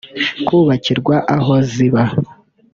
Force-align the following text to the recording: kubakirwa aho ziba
kubakirwa 0.47 1.15
aho 1.35 1.53
ziba 1.71 2.03